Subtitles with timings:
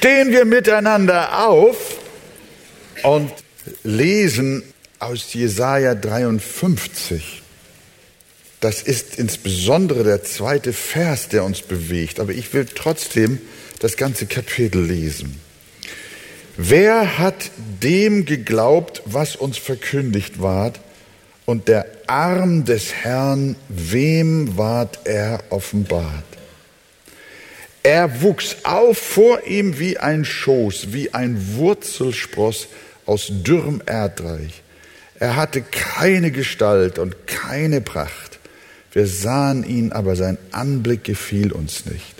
[0.00, 1.98] stehen wir miteinander auf
[3.02, 3.30] und
[3.82, 4.62] lesen
[4.98, 7.42] aus Jesaja 53.
[8.60, 13.42] Das ist insbesondere der zweite Vers, der uns bewegt, aber ich will trotzdem
[13.80, 15.38] das ganze Kapitel lesen.
[16.56, 17.50] Wer hat
[17.82, 20.80] dem geglaubt, was uns verkündigt ward,
[21.44, 26.29] und der Arm des Herrn, wem ward er offenbart?
[27.82, 32.68] Er wuchs auf vor ihm wie ein Schoß, wie ein Wurzelspross
[33.06, 34.62] aus dürrem Erdreich.
[35.18, 38.38] Er hatte keine Gestalt und keine Pracht.
[38.92, 42.14] Wir sahen ihn, aber sein Anblick gefiel uns nicht.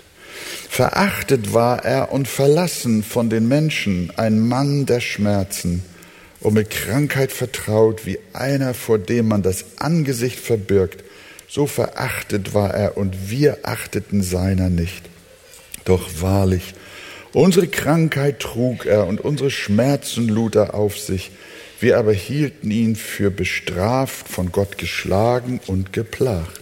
[0.69, 5.83] Verachtet war er und verlassen von den Menschen, ein Mann der Schmerzen
[6.39, 11.03] und mit Krankheit vertraut, wie einer, vor dem man das Angesicht verbirgt.
[11.47, 15.10] So verachtet war er und wir achteten seiner nicht.
[15.85, 16.73] Doch wahrlich,
[17.33, 21.31] unsere Krankheit trug er und unsere Schmerzen lud er auf sich.
[21.79, 26.61] Wir aber hielten ihn für bestraft, von Gott geschlagen und geplagt.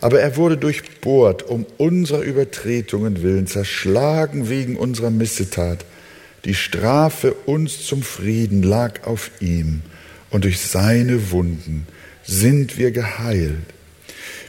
[0.00, 5.84] Aber er wurde durchbohrt um unserer Übertretungen willen, zerschlagen wegen unserer Missetat.
[6.44, 9.82] Die Strafe uns zum Frieden lag auf ihm,
[10.30, 11.86] und durch seine Wunden
[12.22, 13.56] sind wir geheilt.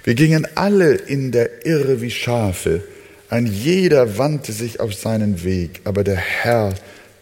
[0.03, 2.83] Wir gingen alle in der Irre wie Schafe,
[3.29, 6.73] ein jeder wandte sich auf seinen Weg, aber der Herr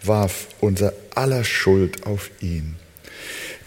[0.03, 2.75] warf unser aller Schuld auf ihn.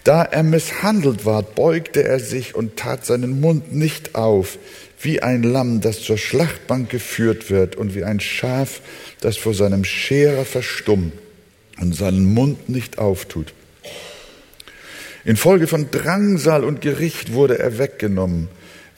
[0.04, 4.58] Da er misshandelt ward, beugte er sich und tat seinen Mund nicht auf,
[5.02, 8.80] wie ein Lamm, das zur Schlachtbank geführt wird und wie ein Schaf,
[9.20, 11.12] das vor seinem Scherer verstummt
[11.78, 13.52] und seinen Mund nicht auftut.
[15.24, 18.48] Infolge von Drangsal und Gericht wurde er weggenommen.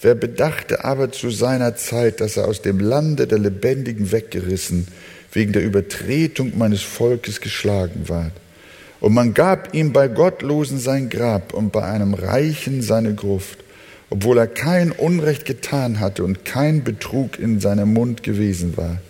[0.03, 4.89] Wer bedachte aber zu seiner Zeit, dass er aus dem Lande der Lebendigen weggerissen,
[5.33, 8.33] wegen der Übertretung meines Volkes geschlagen ward.
[8.99, 13.61] Und man gab ihm bei Gottlosen sein Grab und bei einem Reichen seine Gruft,
[14.11, 19.01] obwohl er kein Unrecht getan hatte und kein Betrug in seinem Mund gewesen war.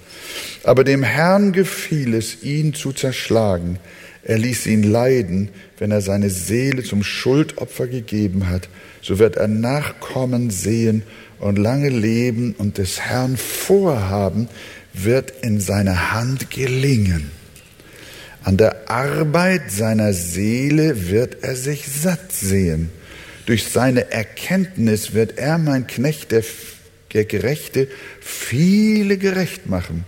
[0.62, 3.78] Aber dem Herrn gefiel es, ihn zu zerschlagen.
[4.25, 8.69] Er ließ ihn leiden, wenn er seine Seele zum Schuldopfer gegeben hat
[9.03, 11.03] so wird er Nachkommen sehen
[11.41, 14.49] und lange leben und des Herrn Vorhaben
[14.95, 17.31] wird in seiner Hand gelingen.
[18.45, 22.91] An der Arbeit seiner Seele wird er sich satt sehen.
[23.47, 26.45] Durch seine Erkenntnis wird er, mein Knecht, der,
[27.12, 27.89] der Gerechte,
[28.21, 30.05] viele gerecht machen.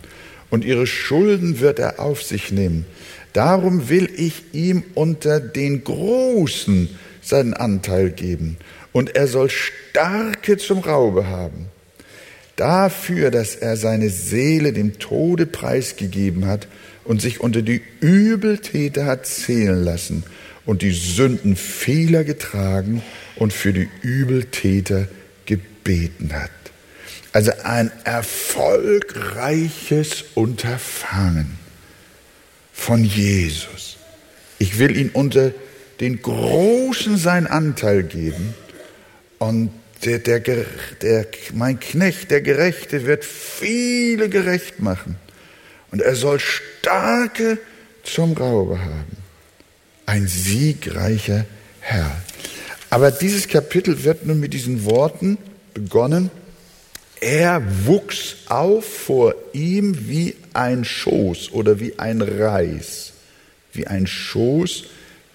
[0.51, 2.87] Und ihre Schulden wird er auf sich nehmen.
[3.33, 6.89] Darum will ich ihm unter den Großen
[7.23, 8.57] seinen Anteil geben
[8.95, 11.67] und er soll Starke zum Raube haben.
[12.55, 16.69] Dafür, dass er seine Seele dem Tode preisgegeben hat
[17.03, 20.23] und sich unter die Übeltäter hat zählen lassen
[20.65, 23.03] und die Sünden vieler getragen
[23.35, 25.09] und für die Übeltäter
[25.45, 26.53] gebeten hat.
[27.33, 31.59] Also ein erfolgreiches Unterfangen
[32.73, 33.97] von Jesus.
[34.61, 35.51] Ich will ihn unter
[35.99, 38.55] den Großen sein Anteil geben
[39.39, 39.71] und
[40.05, 45.17] der, der, der, mein Knecht, der Gerechte, wird viele gerecht machen.
[45.91, 47.59] Und er soll starke
[48.03, 49.17] zum Raube haben.
[50.07, 51.47] Ein siegreicher
[51.81, 52.11] Herr.
[52.91, 55.39] Aber dieses Kapitel wird nun mit diesen Worten
[55.73, 56.31] begonnen.
[57.21, 63.15] Er wuchs auf vor ihm wie ein Schoß oder wie ein Reis,
[63.73, 64.85] wie ein Schoß,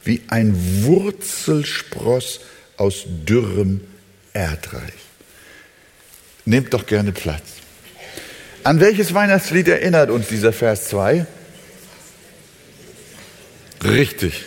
[0.03, 2.41] wie ein Wurzelspross
[2.79, 3.81] aus dürrem
[4.33, 4.93] Erdreich.
[6.45, 7.43] Nehmt doch gerne Platz.
[8.63, 11.25] An welches Weihnachtslied erinnert uns dieser Vers 2?
[13.83, 14.43] Richtig.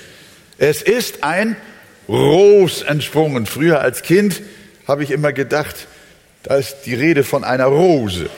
[0.59, 1.56] Es ist ein
[2.09, 3.47] Ros entsprungen.
[3.47, 4.42] Früher als Kind
[4.87, 5.87] habe ich immer gedacht,
[6.42, 8.28] da ist die Rede von einer Rose.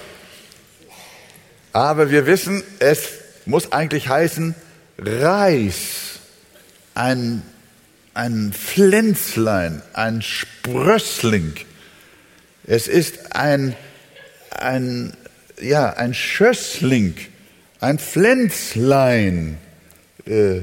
[1.73, 3.09] Aber wir wissen, es
[3.47, 4.55] muss eigentlich heißen
[4.99, 6.21] Reis.
[6.95, 7.43] Ein
[8.15, 11.55] ein Pflänzlein, ein Sprössling.
[12.67, 13.77] Es ist ein,
[14.51, 15.13] ein,
[15.61, 17.17] ja, ein Schössling,
[17.81, 19.59] ein Pflänzlein
[20.27, 20.61] äh,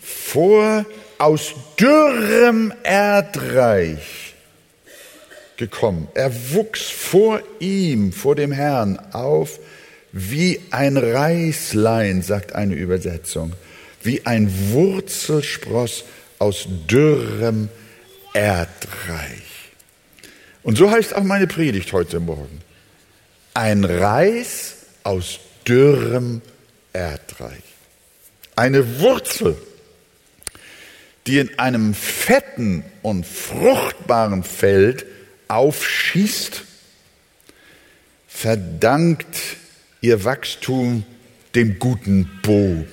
[0.00, 0.86] vor
[1.18, 4.34] aus dürrem Erdreich
[5.56, 6.08] gekommen.
[6.14, 9.58] Er wuchs vor ihm, vor dem Herrn auf
[10.12, 13.52] wie ein Reislein, sagt eine Übersetzung,
[14.02, 16.04] wie ein Wurzelspross
[16.38, 17.68] aus dürrem
[18.32, 19.42] Erdreich.
[20.62, 22.60] Und so heißt auch meine Predigt heute Morgen.
[23.54, 26.42] Ein Reis aus dürrem
[26.92, 27.62] Erdreich.
[28.56, 29.56] Eine Wurzel,
[31.26, 35.06] die in einem fetten und fruchtbaren Feld
[35.48, 36.62] aufschießt,
[38.26, 39.36] verdankt
[40.00, 41.04] ihr Wachstum
[41.54, 42.88] dem guten Boden.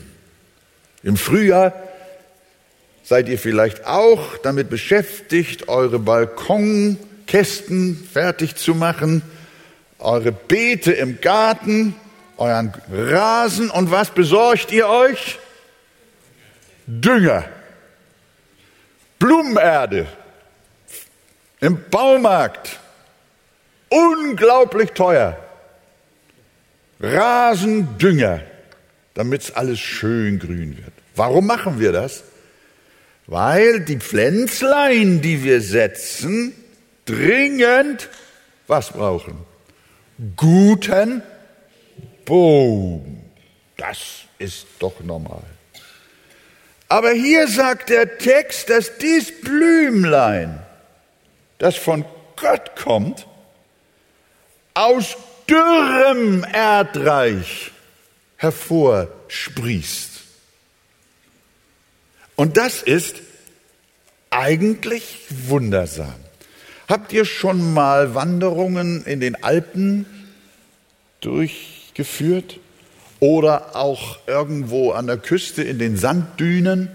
[1.03, 1.73] Im Frühjahr
[3.03, 9.21] seid ihr vielleicht auch damit beschäftigt, eure Balkonkästen fertig zu machen,
[9.99, 11.95] eure Beete im Garten,
[12.37, 15.37] euren Rasen und was besorgt ihr euch?
[16.87, 17.45] Dünger,
[19.19, 20.07] Blumenerde
[21.59, 22.79] im Baumarkt,
[23.89, 25.37] unglaublich teuer.
[26.99, 28.41] Rasendünger,
[29.13, 30.93] damit es alles schön grün wird.
[31.15, 32.23] Warum machen wir das?
[33.27, 36.53] Weil die Pflänzlein, die wir setzen,
[37.05, 38.09] dringend
[38.67, 39.37] was brauchen?
[40.35, 41.21] Guten
[42.25, 43.23] Boden.
[43.77, 45.43] Das ist doch normal.
[46.89, 50.59] Aber hier sagt der Text, dass dies Blümlein,
[51.57, 52.05] das von
[52.35, 53.25] Gott kommt,
[54.73, 55.17] aus
[55.49, 57.71] dürrem Erdreich
[58.37, 60.12] hervorsprießt.
[62.35, 63.17] Und das ist
[64.29, 66.15] eigentlich wundersam.
[66.87, 70.05] Habt ihr schon mal Wanderungen in den Alpen
[71.21, 72.59] durchgeführt?
[73.19, 76.89] Oder auch irgendwo an der Küste in den Sanddünen?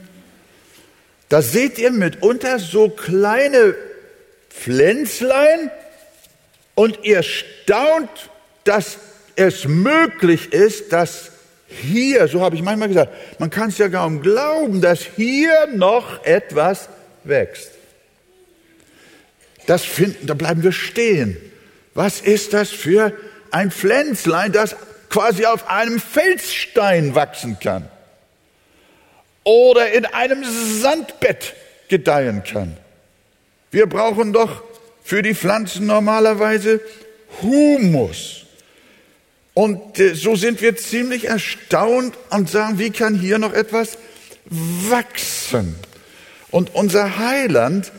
[1.31, 3.75] Da seht ihr mitunter so kleine
[4.51, 5.71] Pflänzlein
[6.75, 8.11] und ihr staunt,
[8.65, 8.99] dass
[9.37, 11.31] es möglich ist, dass
[11.69, 16.25] hier, so habe ich manchmal gesagt, man kann es ja kaum glauben, dass hier noch
[16.25, 16.89] etwas
[17.25, 17.71] wächst.
[19.67, 21.37] Das finden, da bleiben wir stehen.
[21.95, 23.13] Was ist das für
[23.51, 24.77] ein Pflänzlein, das
[25.11, 27.89] quasi auf einem Felsstein wachsen kann
[29.45, 31.55] oder in einem Sandbett
[31.89, 32.79] gedeihen kann?
[33.71, 34.63] Wir brauchen doch
[35.03, 36.81] für die Pflanzen normalerweise
[37.43, 38.47] Humus.
[39.59, 43.99] Und äh, so sind wir ziemlich erstaunt und sagen, wie kann hier noch etwas
[44.45, 45.75] wachsen?
[46.53, 47.91] Und unser Heiland,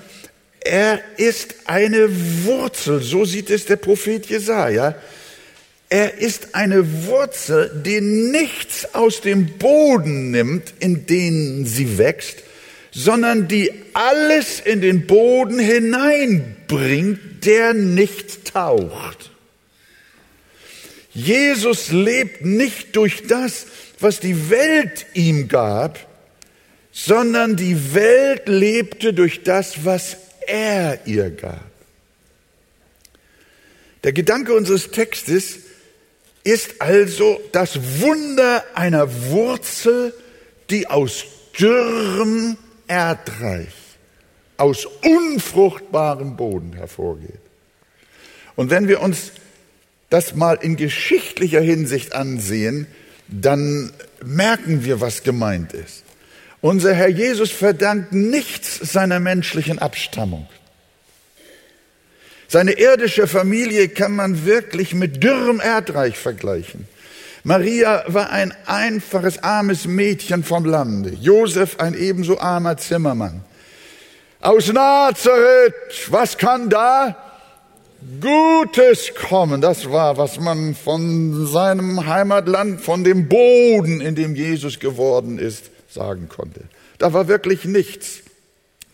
[0.61, 2.07] er ist eine
[2.45, 4.95] Wurzel, so sieht es der Prophet Jesaja.
[5.89, 12.37] Er ist eine Wurzel, die nichts aus dem Boden nimmt, in den sie wächst,
[12.91, 19.29] sondern die alles in den Boden hineinbringt, der nicht taucht.
[21.19, 23.65] Jesus lebt nicht durch das,
[23.99, 25.99] was die Welt ihm gab,
[26.91, 30.17] sondern die Welt lebte durch das, was
[30.47, 31.69] er ihr gab.
[34.05, 35.59] Der Gedanke unseres Textes
[36.45, 40.13] ist also das Wunder einer Wurzel,
[40.69, 41.25] die aus
[41.59, 42.57] dürrem
[42.87, 43.73] Erdreich,
[44.55, 47.41] aus unfruchtbarem Boden hervorgeht.
[48.55, 49.33] Und wenn wir uns
[50.09, 52.87] das mal in geschichtlicher Hinsicht ansehen,
[53.27, 53.91] dann
[54.23, 56.03] merken wir, was gemeint ist.
[56.61, 60.47] Unser Herr Jesus verdankt nichts seiner menschlichen Abstammung.
[62.47, 66.87] Seine irdische Familie kann man wirklich mit dürrem Erdreich vergleichen.
[67.43, 71.11] Maria war ein einfaches, armes Mädchen vom Lande.
[71.21, 73.43] Josef ein ebenso armer Zimmermann.
[74.41, 75.73] Aus Nazareth,
[76.07, 77.28] was kann da?
[78.21, 79.61] Gutes kommen.
[79.61, 85.69] Das war, was man von seinem Heimatland, von dem Boden, in dem Jesus geworden ist,
[85.89, 86.61] sagen konnte.
[86.97, 88.19] Da war wirklich nichts,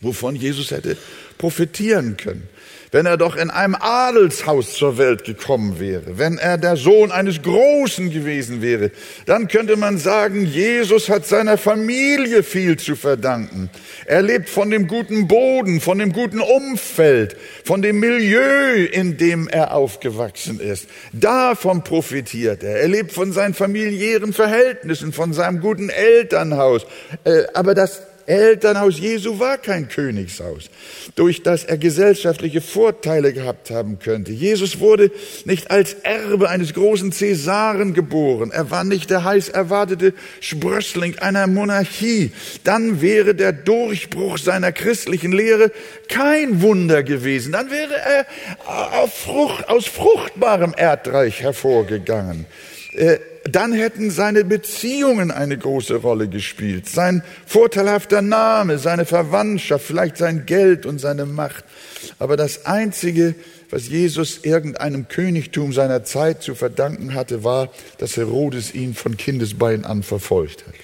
[0.00, 0.96] wovon Jesus hätte
[1.38, 2.48] profitieren können
[2.96, 7.42] wenn er doch in einem Adelshaus zur Welt gekommen wäre, wenn er der Sohn eines
[7.42, 8.90] Großen gewesen wäre,
[9.26, 13.68] dann könnte man sagen, Jesus hat seiner Familie viel zu verdanken.
[14.06, 17.36] Er lebt von dem guten Boden, von dem guten Umfeld,
[17.66, 20.88] von dem Milieu, in dem er aufgewachsen ist.
[21.12, 22.80] Davon profitiert er.
[22.80, 26.86] Er lebt von seinen familiären Verhältnissen, von seinem guten Elternhaus.
[27.24, 30.70] Äh, aber das Elternhaus Jesu war kein Königshaus,
[31.14, 34.32] durch das er gesellschaftliche Vorteile gehabt haben könnte.
[34.32, 35.10] Jesus wurde
[35.44, 38.50] nicht als Erbe eines großen Cäsaren geboren.
[38.50, 42.32] Er war nicht der heiß erwartete Sprössling einer Monarchie.
[42.64, 45.70] Dann wäre der Durchbruch seiner christlichen Lehre
[46.08, 47.52] kein Wunder gewesen.
[47.52, 48.26] Dann wäre er
[49.08, 52.46] Frucht, aus fruchtbarem Erdreich hervorgegangen.
[52.96, 60.16] Äh, dann hätten seine Beziehungen eine große Rolle gespielt, sein vorteilhafter Name, seine Verwandtschaft, vielleicht
[60.16, 61.64] sein Geld und seine Macht.
[62.18, 63.34] Aber das Einzige,
[63.70, 69.84] was Jesus irgendeinem Königtum seiner Zeit zu verdanken hatte, war, dass Herodes ihn von Kindesbein
[69.84, 70.74] an verfolgt hat.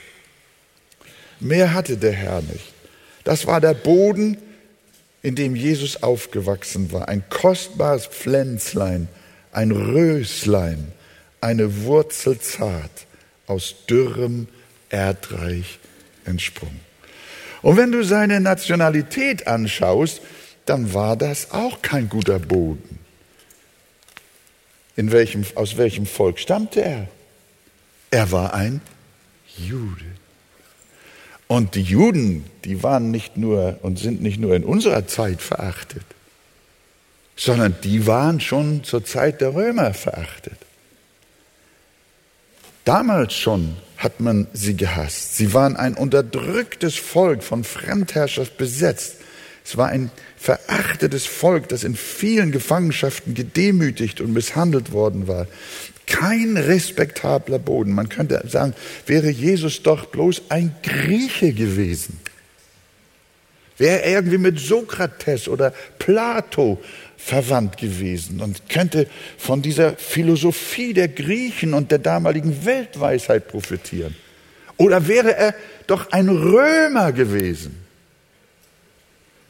[1.41, 2.73] Mehr hatte der Herr nicht.
[3.25, 4.37] Das war der Boden,
[5.23, 7.09] in dem Jesus aufgewachsen war.
[7.09, 9.09] Ein kostbares Pflänzlein,
[9.51, 10.93] ein Röslein,
[11.43, 13.07] eine Wurzel zart,
[13.47, 14.49] aus dürrem
[14.89, 15.79] Erdreich
[16.25, 16.81] entsprungen.
[17.61, 20.23] Und wenn du seine Nationalität anschaust,
[20.65, 22.99] dann war das auch kein guter Boden.
[24.97, 27.09] In welchem, aus welchem Volk stammte er?
[28.11, 28.81] Er war ein
[29.57, 30.05] Jude.
[31.49, 36.05] Und die Juden, die waren nicht nur und sind nicht nur in unserer Zeit verachtet,
[37.37, 40.59] sondern die waren schon zur Zeit der Römer verachtet.
[42.85, 45.37] Damals schon hat man sie gehasst.
[45.37, 49.17] Sie waren ein unterdrücktes Volk, von Fremdherrschaft besetzt.
[49.65, 55.47] Es war ein verachtetes Volk, das in vielen Gefangenschaften gedemütigt und misshandelt worden war.
[56.07, 57.93] Kein respektabler Boden.
[57.93, 58.75] Man könnte sagen,
[59.07, 62.19] wäre Jesus doch bloß ein Grieche gewesen.
[63.79, 66.83] Wäre er irgendwie mit Sokrates oder Plato
[67.25, 69.07] verwandt gewesen und könnte
[69.39, 74.17] von dieser Philosophie der Griechen und der damaligen Weltweisheit profitieren.
[74.77, 75.55] Oder wäre er
[75.87, 77.77] doch ein Römer gewesen?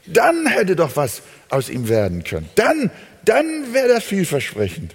[0.06, 2.48] Dann hätte doch was aus ihm werden können.
[2.56, 2.90] Dann,
[3.24, 4.94] dann wäre das vielversprechend.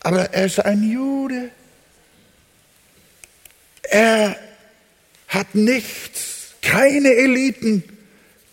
[0.00, 1.48] Aber er ist ein Jude.
[3.84, 4.36] Er
[5.28, 7.84] hat nichts, keine Eliten,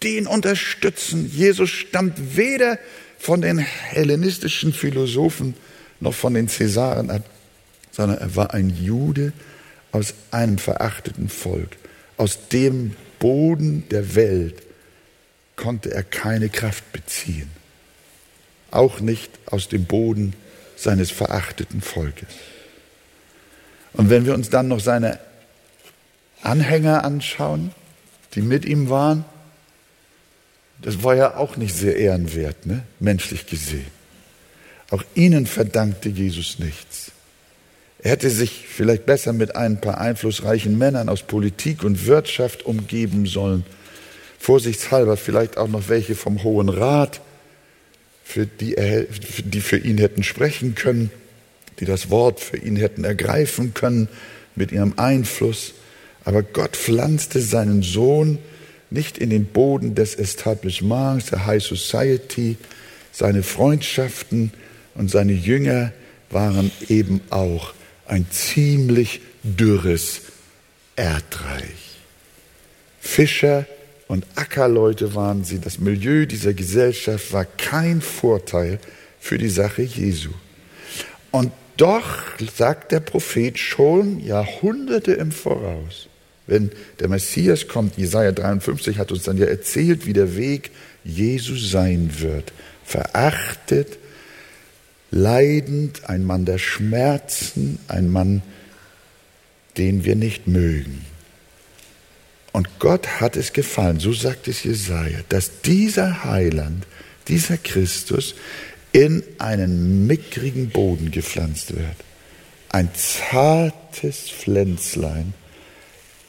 [0.04, 1.30] die ihn unterstützen.
[1.32, 2.80] Jesus stammt weder
[3.20, 5.54] von den hellenistischen Philosophen
[6.00, 7.24] noch von den Cäsaren ab,
[7.92, 9.34] sondern er war ein Jude
[9.92, 11.78] aus einem verachteten Volk.
[12.18, 14.64] Aus dem Boden der Welt
[15.56, 17.50] konnte er keine Kraft beziehen.
[18.72, 20.34] Auch nicht aus dem Boden
[20.76, 22.30] seines verachteten Volkes.
[23.94, 25.20] Und wenn wir uns dann noch seine
[26.42, 27.72] Anhänger anschauen,
[28.34, 29.26] die mit ihm waren,
[30.82, 32.84] das war ja auch nicht sehr ehrenwert, ne?
[33.00, 33.88] menschlich gesehen.
[34.90, 37.12] Auch ihnen verdankte Jesus nichts.
[38.04, 43.28] Er hätte sich vielleicht besser mit ein paar einflussreichen Männern aus Politik und Wirtschaft umgeben
[43.28, 43.64] sollen.
[44.40, 47.22] Vorsichtshalber vielleicht auch noch welche vom Hohen Rat,
[48.24, 49.04] für die, er,
[49.46, 51.12] die für ihn hätten sprechen können,
[51.80, 54.08] die das Wort für ihn hätten ergreifen können
[54.56, 55.74] mit ihrem Einfluss.
[56.24, 58.40] Aber Gott pflanzte seinen Sohn
[58.92, 62.58] nicht in den Boden des Establishments, der High Society.
[63.12, 64.54] Seine Freundschaften
[64.96, 65.92] und seine Jünger
[66.30, 67.74] waren eben auch
[68.06, 70.22] ein ziemlich dürres
[70.96, 71.98] Erdreich.
[73.00, 73.66] Fischer
[74.08, 75.60] und Ackerleute waren sie.
[75.60, 78.80] Das Milieu dieser Gesellschaft war kein Vorteil
[79.20, 80.32] für die Sache Jesu.
[81.32, 82.20] Und doch
[82.56, 86.10] sagt der Prophet schon Jahrhunderte im Voraus,
[86.52, 90.72] wenn der Messias kommt, Jesaja 53 hat uns dann ja erzählt, wie der Weg
[91.06, 92.52] Jesu sein wird.
[92.84, 93.98] Verachtet,
[95.12, 98.42] leidend, ein Mann der Schmerzen, ein Mann,
[99.78, 101.06] den wir nicht mögen.
[102.52, 106.86] Und Gott hat es gefallen, so sagt es Jesaja, dass dieser Heiland,
[107.30, 108.36] dieser Christus
[108.92, 111.96] in einen mickrigen Boden gepflanzt wird.
[112.68, 115.34] Ein zartes Pflänzlein,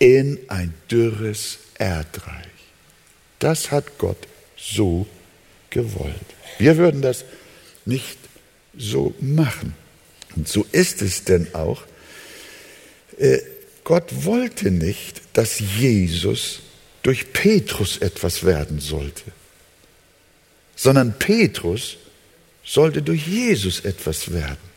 [0.03, 2.49] in ein dürres Erdreich.
[3.39, 4.19] Das hat Gott
[4.57, 5.07] so
[5.71, 6.13] gewollt.
[6.59, 7.25] Wir würden das
[7.85, 8.19] nicht
[8.77, 9.77] so machen.
[10.35, 11.85] Und so ist es denn auch.
[13.17, 13.39] Äh,
[13.85, 16.63] Gott wollte nicht, dass Jesus
[17.05, 19.23] durch Petrus etwas werden sollte,
[20.75, 21.97] sondern Petrus
[22.65, 24.72] sollte durch Jesus etwas werden.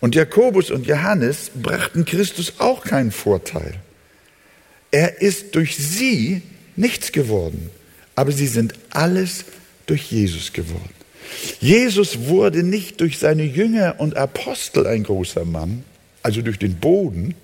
[0.00, 3.74] Und Jakobus und Johannes brachten Christus auch keinen Vorteil.
[4.90, 6.42] Er ist durch sie
[6.74, 7.70] nichts geworden,
[8.16, 9.44] aber sie sind alles
[9.86, 10.90] durch Jesus geworden.
[11.60, 15.84] Jesus wurde nicht durch seine Jünger und Apostel ein großer Mann,
[16.22, 17.34] also durch den Boden,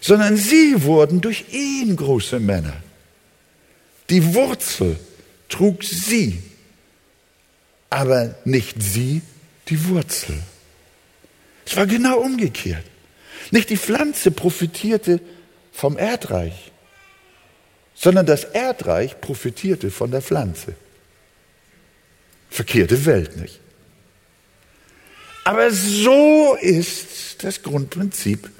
[0.00, 2.76] sondern sie wurden durch ihn große Männer.
[4.10, 4.96] Die Wurzel
[5.48, 6.38] trug sie,
[7.90, 9.22] aber nicht sie
[9.68, 10.38] die Wurzel.
[11.66, 12.84] Es war genau umgekehrt.
[13.50, 15.20] Nicht die Pflanze profitierte
[15.72, 16.72] vom Erdreich,
[17.94, 20.74] sondern das Erdreich profitierte von der Pflanze.
[22.50, 23.60] Verkehrte Welt nicht.
[25.44, 28.50] Aber so ist das Grundprinzip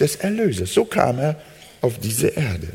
[0.00, 0.72] des Erlösers.
[0.72, 1.40] So kam er
[1.80, 2.68] auf diese Erde.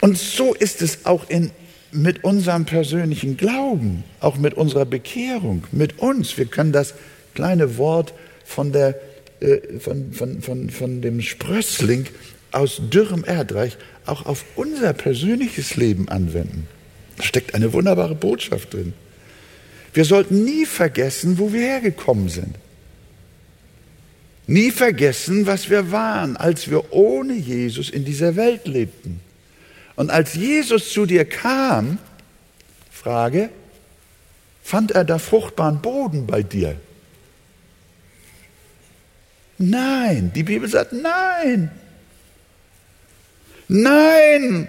[0.00, 1.50] Und so ist es auch in
[1.92, 6.36] mit unserem persönlichen Glauben, auch mit unserer Bekehrung, mit uns.
[6.38, 6.94] Wir können das
[7.34, 9.00] kleine Wort von, der,
[9.40, 12.06] äh, von, von, von, von dem Sprössling
[12.52, 16.68] aus dürrem Erdreich auch auf unser persönliches Leben anwenden.
[17.16, 18.94] Da steckt eine wunderbare Botschaft drin.
[19.94, 22.56] Wir sollten nie vergessen, wo wir hergekommen sind.
[24.46, 29.20] Nie vergessen, was wir waren, als wir ohne Jesus in dieser Welt lebten.
[29.94, 31.98] Und als Jesus zu dir kam,
[32.90, 33.50] Frage,
[34.62, 36.76] fand er da fruchtbaren Boden bei dir?
[39.58, 41.70] Nein, die Bibel sagt nein.
[43.68, 44.68] Nein.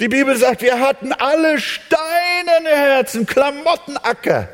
[0.00, 4.48] Die Bibel sagt, wir hatten alle steinerne Herzen, Klamottenacker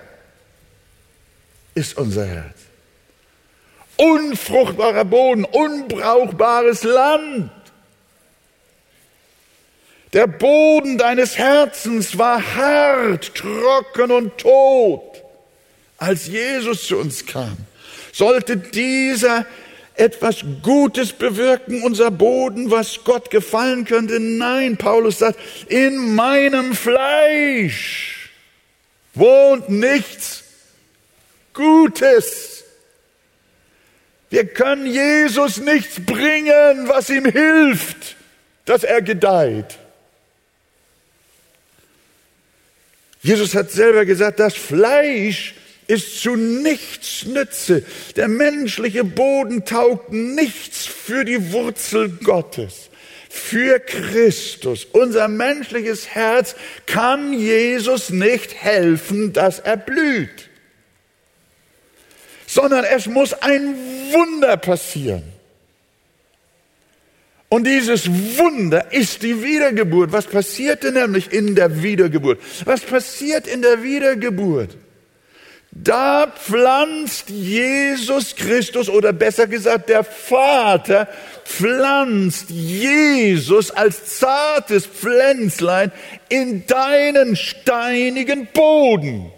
[1.75, 2.58] ist unser Herz.
[3.96, 7.50] Unfruchtbarer Boden, unbrauchbares Land.
[10.12, 15.22] Der Boden deines Herzens war hart, trocken und tot,
[15.99, 17.56] als Jesus zu uns kam.
[18.21, 19.47] Sollte dieser
[19.95, 24.21] etwas Gutes bewirken, unser Boden, was Gott gefallen könnte?
[24.21, 28.29] Nein, Paulus sagt, in meinem Fleisch
[29.15, 30.45] wohnt nichts
[31.55, 32.62] Gutes.
[34.29, 38.17] Wir können Jesus nichts bringen, was ihm hilft,
[38.67, 39.79] dass er gedeiht.
[43.23, 45.55] Jesus hat selber gesagt, das Fleisch
[45.90, 47.82] ist zu nichts Nütze.
[48.14, 52.90] Der menschliche Boden taugt nichts für die Wurzel Gottes.
[53.28, 54.87] Für Christus.
[54.92, 56.54] Unser menschliches Herz
[56.87, 60.49] kann Jesus nicht helfen, dass er blüht.
[62.47, 63.75] Sondern es muss ein
[64.12, 65.25] Wunder passieren.
[67.49, 70.12] Und dieses Wunder ist die Wiedergeburt.
[70.12, 72.38] Was passierte nämlich in der Wiedergeburt?
[72.64, 74.76] Was passiert in der Wiedergeburt?
[75.73, 81.07] Da pflanzt Jesus Christus oder besser gesagt der Vater
[81.45, 85.93] pflanzt Jesus als zartes Pflänzlein
[86.28, 89.30] in deinen steinigen Boden,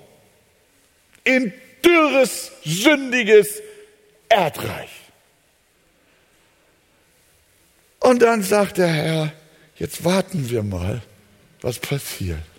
[1.25, 1.53] in
[1.85, 3.61] dürres, sündiges
[4.29, 4.91] Erdreich.
[8.01, 9.33] Und dann sagt der Herr,
[9.77, 11.03] jetzt warten wir mal,
[11.61, 12.52] was passiert.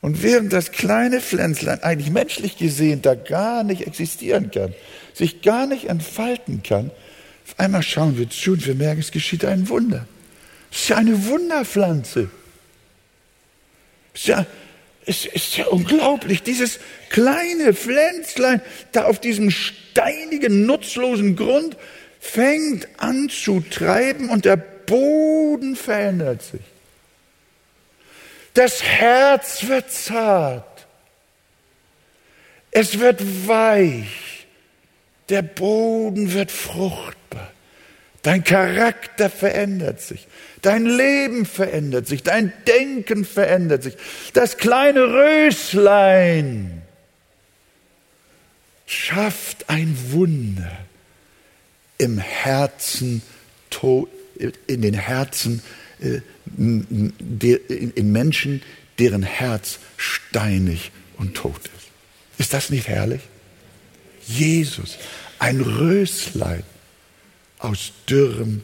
[0.00, 4.74] Und während das kleine Pflänzlein eigentlich menschlich gesehen da gar nicht existieren kann,
[5.12, 6.90] sich gar nicht entfalten kann,
[7.46, 10.06] auf einmal schauen wir zu und wir merken, es geschieht ein Wunder.
[10.70, 12.30] Es ist ja eine Wunderpflanze.
[14.14, 14.46] Es ist ja,
[15.04, 16.78] es ist ja unglaublich, dieses
[17.10, 21.76] kleine Pflänzlein da auf diesem steinigen, nutzlosen Grund
[22.20, 26.60] fängt an zu treiben und der Boden verändert sich.
[28.54, 30.86] Das Herz wird zart.
[32.70, 34.46] Es wird weich.
[35.28, 37.52] Der Boden wird fruchtbar.
[38.22, 40.26] Dein Charakter verändert sich.
[40.60, 42.22] Dein Leben verändert sich.
[42.22, 43.96] Dein Denken verändert sich.
[44.34, 46.82] Das kleine Röslein
[48.86, 50.70] schafft ein Wunder
[51.96, 53.22] im Herzen,
[54.66, 55.62] in den Herzen
[56.00, 56.20] äh,
[56.56, 58.62] in Menschen,
[58.98, 61.88] deren Herz steinig und tot ist.
[62.38, 63.22] Ist das nicht herrlich?
[64.26, 64.98] Jesus,
[65.38, 66.62] ein Röslein
[67.58, 68.62] aus dürrem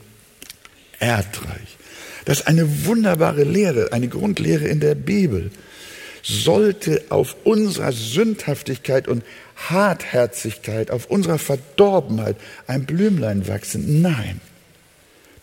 [0.99, 1.77] Erdreich.
[2.25, 5.51] Das ist eine wunderbare Lehre, eine Grundlehre in der Bibel.
[6.22, 9.22] Sollte auf unserer Sündhaftigkeit und
[9.57, 14.03] Hartherzigkeit, auf unserer Verdorbenheit ein Blümlein wachsen?
[14.03, 14.40] Nein.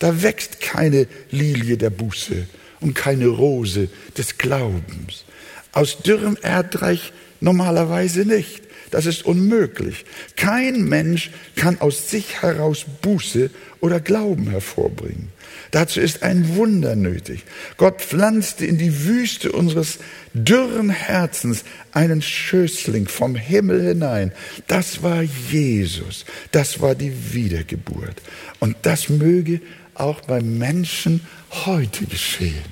[0.03, 2.45] Da wächst keine Lilie der Buße
[2.81, 3.87] und keine Rose
[4.17, 5.23] des Glaubens.
[5.71, 8.63] Aus dürrem Erdreich normalerweise nicht.
[8.91, 10.03] Das ist unmöglich.
[10.35, 15.29] Kein Mensch kann aus sich heraus Buße oder Glauben hervorbringen.
[15.71, 17.45] Dazu ist ein Wunder nötig.
[17.77, 19.99] Gott pflanzte in die Wüste unseres
[20.33, 21.63] dürren Herzens
[21.93, 24.33] einen Schößling vom Himmel hinein.
[24.67, 26.25] Das war Jesus.
[26.51, 28.21] Das war die Wiedergeburt.
[28.59, 29.61] Und das möge
[29.95, 32.63] auch beim Menschen heute geschehen.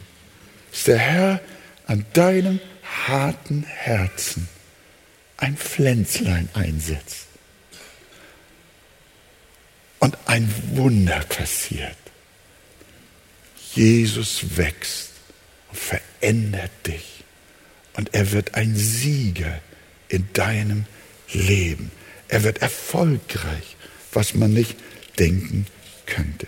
[0.72, 1.42] Dass der Herr
[1.88, 2.60] an deinem
[3.08, 4.48] harten Herzen
[5.38, 7.28] ein Pflänzlein einsetzt
[10.00, 11.98] und ein Wunder passiert.
[13.74, 15.12] Jesus wächst
[15.70, 17.24] und verändert dich
[17.94, 19.62] und er wird ein Sieger
[20.10, 20.86] in deinem
[21.32, 21.92] Leben.
[22.28, 23.76] Er wird erfolgreich,
[24.12, 24.76] was man nicht
[25.18, 25.66] denken
[26.06, 26.48] könnte.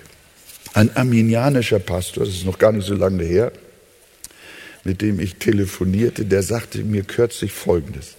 [0.73, 3.51] Ein arminianischer Pastor, das ist noch gar nicht so lange her,
[4.83, 8.15] mit dem ich telefonierte, der sagte mir kürzlich Folgendes.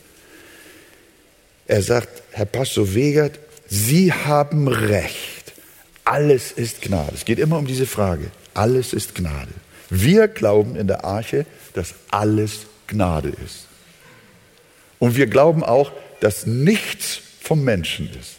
[1.67, 3.38] Er sagt, Herr Pastor Wegert,
[3.69, 5.53] Sie haben Recht.
[6.05, 7.12] Alles ist Gnade.
[7.14, 8.31] Es geht immer um diese Frage.
[8.53, 9.51] Alles ist Gnade.
[9.90, 13.67] Wir glauben in der Arche, dass alles Gnade ist.
[14.99, 18.37] Und wir glauben auch, dass nichts vom Menschen ist.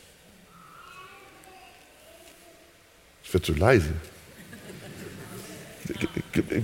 [3.25, 3.93] Es wird zu leise.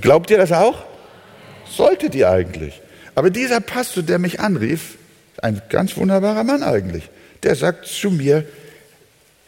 [0.02, 0.86] Glaubt ihr das auch?
[1.65, 2.82] Solltet ihr eigentlich.
[3.15, 4.97] Aber dieser Pastor, der mich anrief,
[5.41, 7.10] ein ganz wunderbarer Mann eigentlich,
[7.43, 8.45] der sagt zu mir,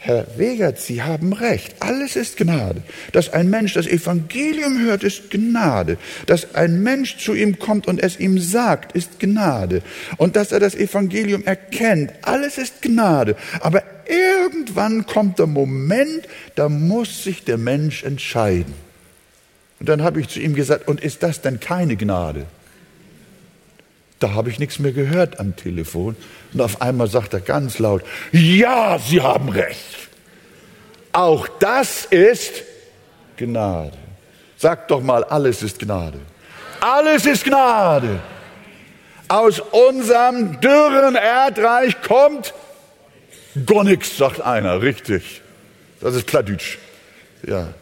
[0.05, 1.75] Herr Wegert, Sie haben recht.
[1.79, 2.81] Alles ist Gnade.
[3.13, 5.97] Dass ein Mensch das Evangelium hört, ist Gnade.
[6.25, 9.81] Dass ein Mensch zu ihm kommt und es ihm sagt, ist Gnade.
[10.17, 13.37] Und dass er das Evangelium erkennt, alles ist Gnade.
[13.61, 18.73] Aber irgendwann kommt der Moment, da muss sich der Mensch entscheiden.
[19.79, 22.45] Und dann habe ich zu ihm gesagt, und ist das denn keine Gnade?
[24.23, 26.15] Da habe ich nichts mehr gehört am Telefon.
[26.53, 30.07] Und auf einmal sagt er ganz laut, ja, Sie haben recht.
[31.11, 32.63] Auch das ist
[33.35, 33.97] Gnade.
[34.55, 36.19] Sag doch mal, alles ist Gnade.
[36.79, 38.21] Alles ist Gnade.
[39.27, 42.53] Aus unserem dürren Erdreich kommt
[43.65, 45.41] gar nichts, sagt einer, richtig.
[45.99, 46.77] Das ist Pladütsch.
[47.45, 47.73] Ja.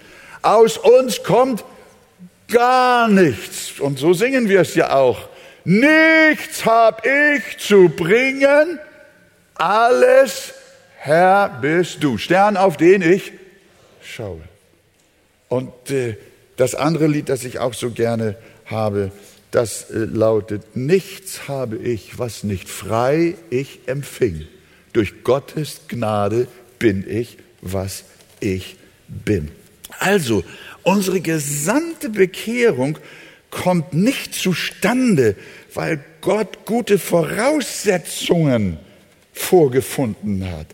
[0.42, 1.64] Aus uns kommt
[2.48, 3.80] gar nichts.
[3.80, 5.30] Und so singen wir es ja auch.
[5.64, 8.80] Nichts hab ich zu bringen,
[9.56, 10.54] alles,
[10.98, 12.18] Herr, bist du.
[12.18, 13.32] Stern, auf den ich
[14.02, 14.42] schaue.
[15.50, 16.18] Und äh,
[16.58, 19.12] das andere Lied, das ich auch so gerne habe,
[19.52, 24.48] das äh, lautet, nichts habe ich, was nicht frei ich empfing.
[24.94, 26.48] Durch Gottes Gnade
[26.80, 28.04] bin ich, was
[28.40, 29.52] ich bin.
[30.00, 30.44] Also,
[30.84, 32.98] Unsere gesamte Bekehrung
[33.52, 35.36] kommt nicht zustande,
[35.74, 38.80] weil Gott gute Voraussetzungen
[39.34, 40.68] vorgefunden hat,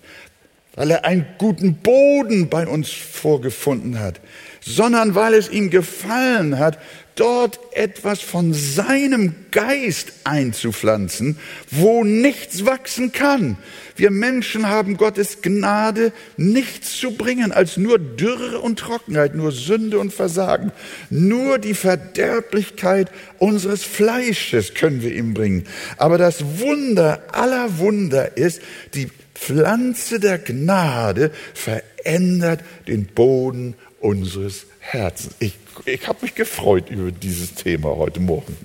[0.78, 4.22] weil er einen guten Boden bei uns vorgefunden hat,
[4.62, 6.78] sondern weil es ihm gefallen hat,
[7.16, 11.40] dort etwas von seinem Geist einzupflanzen,
[11.72, 13.58] wo nichts wachsen kann.
[13.96, 19.98] Wir Menschen haben Gottes Gnade nichts zu bringen als nur Dürre und Trockenheit, nur Sünde
[19.98, 20.72] und Versagen.
[21.10, 23.10] Nur die Verderblichkeit
[23.40, 25.66] unseres Fleisches können wir ihm bringen.
[25.98, 28.62] Aber das Wunder aller Wunder ist,
[28.94, 35.36] die Pflanze der Gnade verändert den Boden unseres Herzens.
[35.40, 35.54] Ich,
[35.86, 38.58] ich habe mich gefreut über dieses Thema heute Morgen.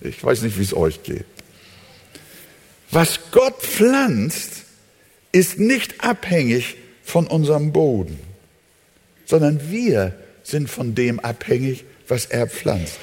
[0.00, 1.24] Ich weiß nicht, wie es euch geht.
[2.90, 4.64] Was Gott pflanzt,
[5.32, 8.18] ist nicht abhängig von unserem Boden,
[9.26, 12.98] sondern wir sind von dem abhängig, was er pflanzt.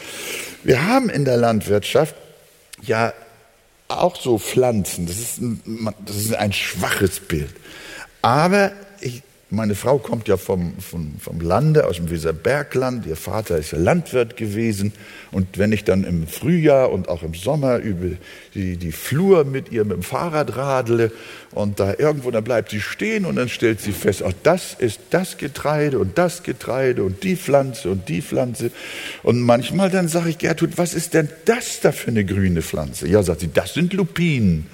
[0.63, 2.15] Wir haben in der Landwirtschaft
[2.81, 3.13] ja
[4.01, 5.05] auch so Pflanzen.
[5.05, 7.53] Das ist ein, das ist ein schwaches Bild.
[8.21, 8.71] Aber
[9.53, 13.05] meine Frau kommt ja vom, vom, vom Lande, aus dem Weserbergland.
[13.05, 14.93] Ihr Vater ist Landwirt gewesen.
[15.31, 18.15] Und wenn ich dann im Frühjahr und auch im Sommer über
[18.55, 21.11] die, die Flur mit ihr mit dem Fahrrad radle
[21.51, 24.99] und da irgendwo, dann bleibt sie stehen und dann stellt sie fest, ach, das ist
[25.11, 28.71] das Getreide und das Getreide und die Pflanze und die Pflanze.
[29.21, 33.07] Und manchmal dann sage ich, Gertrud, was ist denn das da für eine grüne Pflanze?
[33.07, 34.67] Ja, sagt sie, das sind Lupinen.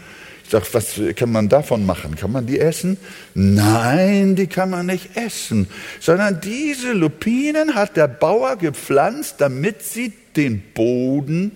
[0.50, 2.16] Sage, was kann man davon machen?
[2.16, 2.98] Kann man die essen?
[3.36, 5.68] Nein, die kann man nicht essen,
[6.00, 11.52] sondern diese Lupinen hat der Bauer gepflanzt, damit sie den Boden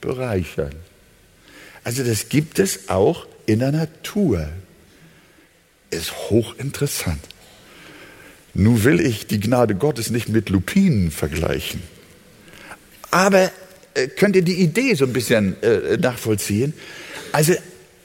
[0.00, 0.74] bereichern.
[1.84, 4.48] Also das gibt es auch in der Natur.
[5.90, 7.20] Ist hochinteressant.
[8.52, 11.82] Nun will ich die Gnade Gottes nicht mit Lupinen vergleichen.
[13.12, 13.52] Aber
[13.94, 16.74] äh, könnt ihr die Idee so ein bisschen äh, nachvollziehen?
[17.30, 17.54] Also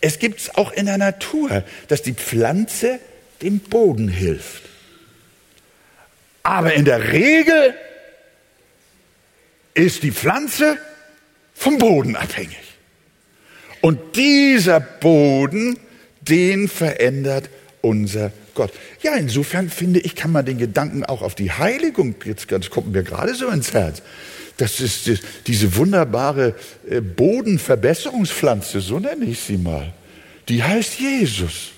[0.01, 2.99] es gibt es auch in der Natur, dass die Pflanze
[3.41, 4.63] dem Boden hilft.
[6.43, 7.73] Aber in der Regel
[9.73, 10.77] ist die Pflanze
[11.53, 12.57] vom Boden abhängig.
[13.81, 15.79] Und dieser Boden,
[16.21, 17.49] den verändert
[17.81, 18.73] unser Gott.
[19.01, 22.91] Ja, insofern finde ich, kann man den Gedanken auch auf die Heiligung, jetzt das kommt
[22.91, 24.01] mir gerade so ins Herz,
[24.59, 25.09] das ist
[25.47, 26.53] diese wunderbare
[26.89, 29.93] äh, Bodenverbesserungspflanze, so nenne ich sie mal.
[30.49, 31.71] Die heißt Jesus.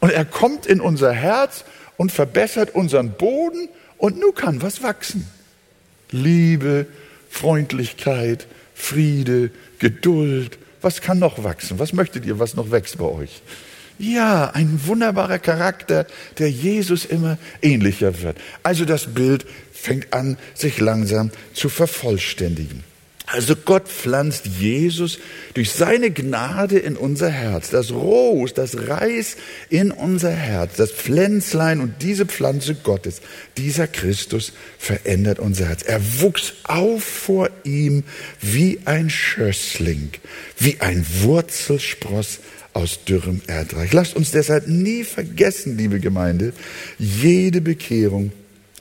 [0.00, 1.64] Und er kommt in unser Herz
[1.96, 5.26] und verbessert unseren Boden und nun kann was wachsen.
[6.10, 6.86] Liebe,
[7.30, 10.58] Freundlichkeit, Friede, Geduld.
[10.80, 11.78] Was kann noch wachsen?
[11.78, 13.42] Was möchtet ihr, was noch wächst bei euch?
[13.98, 16.06] Ja, ein wunderbarer Charakter,
[16.38, 18.38] der Jesus immer ähnlicher wird.
[18.62, 22.84] Also das Bild fängt an, sich langsam zu vervollständigen.
[23.30, 25.18] Also Gott pflanzt Jesus
[25.52, 27.68] durch seine Gnade in unser Herz.
[27.68, 29.36] Das Ros, das Reis
[29.68, 33.20] in unser Herz, das Pflänzlein und diese Pflanze Gottes,
[33.58, 35.82] dieser Christus verändert unser Herz.
[35.82, 38.04] Er wuchs auf vor ihm
[38.40, 40.10] wie ein Schössling,
[40.58, 42.38] wie ein Wurzelspross
[42.78, 43.92] aus dürrem Erdreich.
[43.92, 46.52] Lasst uns deshalb nie vergessen, liebe Gemeinde,
[46.96, 48.30] jede Bekehrung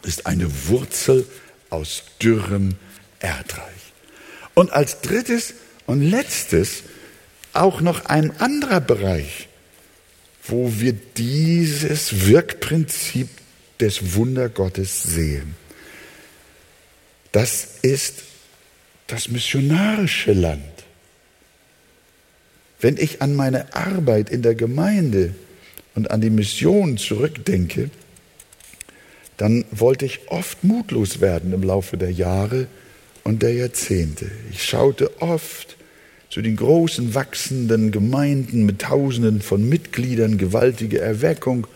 [0.03, 1.25] ist eine Wurzel
[1.71, 2.75] aus dürrem
[3.19, 3.63] Erdreich.
[4.53, 5.55] Und als drittes
[5.87, 6.83] und letztes
[7.53, 9.49] auch noch ein anderer Bereich,
[10.43, 13.29] wo wir dieses Wirkprinzip
[13.79, 15.55] des Wundergottes sehen.
[17.31, 18.21] Das ist
[19.07, 20.76] das missionarische Land.
[22.79, 25.33] Wenn ich an meine Arbeit in der Gemeinde
[25.95, 27.89] und an die Mission zurückdenke,
[29.37, 32.67] dann wollte ich oft mutlos werden im Laufe der Jahre,
[33.27, 34.31] und der Jahrzehnte.
[34.53, 35.75] Ich schaute oft
[36.29, 41.67] zu den großen wachsenden Gemeinden mit Tausenden von Mitgliedern, gewaltige Erweckung.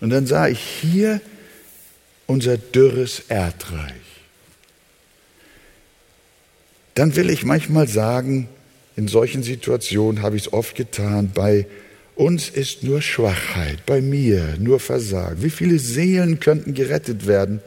[0.00, 1.20] Und dann sah ich hier
[2.26, 3.92] unser dürres Erdreich.
[6.96, 8.48] Dann will ich manchmal sagen,
[8.96, 11.66] in solchen Situationen habe ich es oft getan, bei
[12.16, 15.42] uns ist nur Schwachheit, bei mir nur Versagen.
[15.42, 17.60] Wie viele Seelen könnten gerettet werden,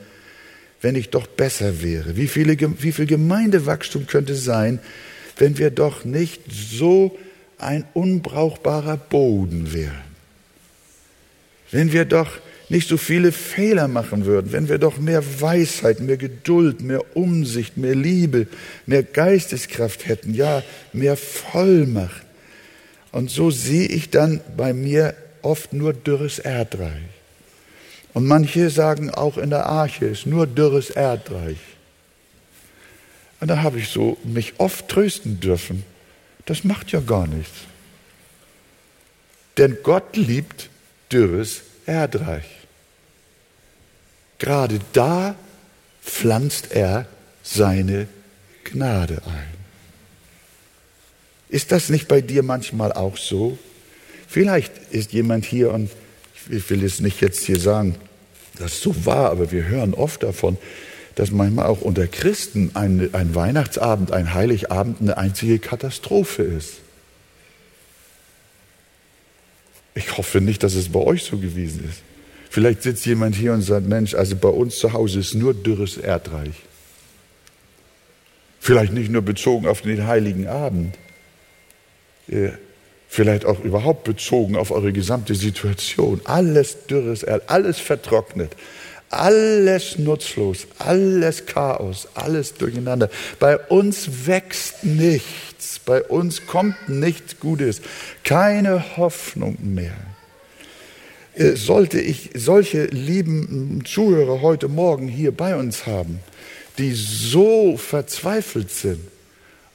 [0.81, 2.17] wenn ich doch besser wäre?
[2.17, 4.79] Wie, viele, wie viel Gemeindewachstum könnte sein,
[5.37, 7.17] wenn wir doch nicht so
[7.57, 10.13] ein unbrauchbarer Boden wären?
[11.71, 12.29] Wenn wir doch
[12.69, 17.77] nicht so viele Fehler machen würden, wenn wir doch mehr Weisheit, mehr Geduld, mehr Umsicht,
[17.77, 18.47] mehr Liebe,
[18.85, 22.23] mehr Geisteskraft hätten, ja, mehr Vollmacht.
[23.11, 27.03] Und so sehe ich dann bei mir oft nur dürres Erdreich.
[28.13, 31.57] Und manche sagen auch in der Arche ist nur dürres Erdreich.
[33.39, 35.83] Und da habe ich so mich oft trösten dürfen.
[36.45, 37.51] Das macht ja gar nichts.
[39.57, 40.69] Denn Gott liebt
[41.11, 42.45] dürres Erdreich.
[44.39, 45.35] Gerade da
[46.03, 47.07] pflanzt er
[47.43, 48.07] seine
[48.63, 49.53] Gnade ein.
[51.49, 53.57] Ist das nicht bei dir manchmal auch so?
[54.27, 55.91] Vielleicht ist jemand hier und
[56.49, 57.95] ich will es nicht jetzt hier sagen,
[58.57, 60.57] dass es so war, aber wir hören oft davon,
[61.15, 66.82] dass manchmal auch unter Christen ein, ein Weihnachtsabend, ein Heiligabend eine einzige Katastrophe ist.
[69.95, 72.01] Ich hoffe nicht, dass es bei euch so gewesen ist.
[72.49, 75.97] Vielleicht sitzt jemand hier und sagt, Mensch, also bei uns zu Hause ist nur dürres
[75.97, 76.53] Erdreich.
[78.59, 80.95] Vielleicht nicht nur bezogen auf den heiligen Abend.
[83.07, 86.21] Vielleicht auch überhaupt bezogen auf eure gesamte Situation.
[86.23, 88.55] Alles dürres Erd, alles vertrocknet,
[89.19, 93.09] alles nutzlos, alles Chaos, alles durcheinander.
[93.39, 97.81] Bei uns wächst nichts, bei uns kommt nichts Gutes,
[98.23, 99.95] keine Hoffnung mehr.
[101.35, 106.19] Äh, sollte ich solche lieben Zuhörer heute Morgen hier bei uns haben,
[106.77, 108.99] die so verzweifelt sind,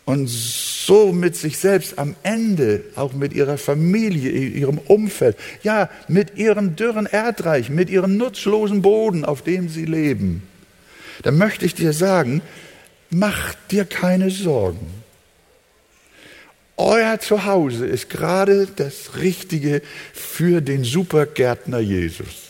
[0.09, 6.39] und so mit sich selbst am Ende, auch mit ihrer Familie, ihrem Umfeld, ja, mit
[6.39, 10.45] ihrem dürren Erdreich, mit ihrem nutzlosen Boden, auf dem sie leben,
[11.25, 12.41] dann möchte ich dir sagen,
[13.11, 14.95] mach dir keine Sorgen.
[16.79, 19.83] Euer Zuhause ist gerade das Richtige
[20.15, 22.49] für den Supergärtner Jesus.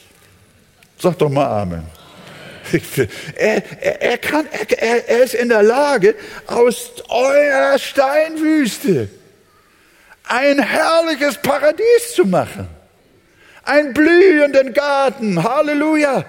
[0.97, 1.98] Sag doch mal Amen.
[3.37, 6.15] Er, er, er, kann, er, er ist in der Lage,
[6.47, 9.09] aus eurer Steinwüste
[10.25, 12.69] ein herrliches Paradies zu machen.
[13.65, 15.43] Einen blühenden Garten.
[15.43, 16.25] Halleluja.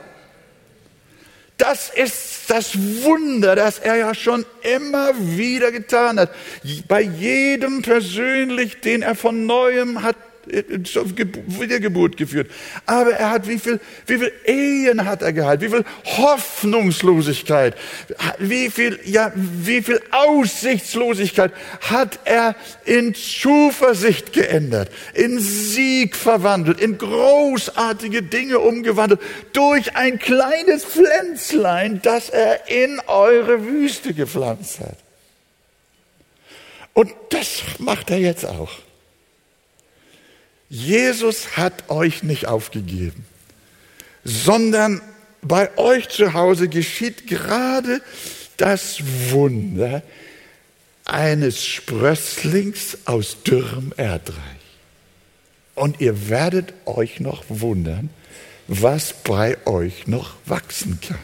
[1.58, 6.32] Das ist das Wunder, das er ja schon immer wieder getan hat.
[6.88, 10.15] Bei jedem persönlich, den er von neuem hat
[10.84, 12.50] zur Wiedergeburt geführt.
[12.86, 15.62] Aber er hat, wie viel, wie viel Ehen hat er geheilt?
[15.62, 17.76] Wie viel Hoffnungslosigkeit?
[18.40, 26.98] Wie viel, ja, wie viel Aussichtslosigkeit hat er in Zuversicht geändert, in Sieg verwandelt, in
[26.98, 29.22] großartige Dinge umgewandelt,
[29.54, 34.98] durch ein kleines Pflänzlein, das er in eure Wüste gepflanzt hat.
[36.94, 38.72] Und das macht er jetzt auch.
[40.69, 43.25] Jesus hat euch nicht aufgegeben,
[44.23, 45.01] sondern
[45.41, 48.01] bei euch zu Hause geschieht gerade
[48.58, 48.99] das
[49.32, 50.03] Wunder
[51.05, 54.38] eines Sprösslings aus dürrem Erdreich.
[55.73, 58.10] Und ihr werdet euch noch wundern,
[58.67, 61.17] was bei euch noch wachsen kann.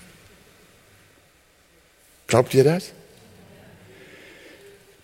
[2.27, 2.93] Glaubt ihr das?